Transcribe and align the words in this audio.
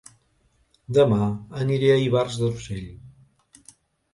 Dema 0.97 1.27
aniré 1.65 1.91
a 1.97 1.99
Ivars 2.07 2.39
d'Urgell 2.41 2.89